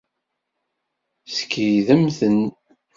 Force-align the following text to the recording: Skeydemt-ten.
Skeydemt-ten. 1.35 2.39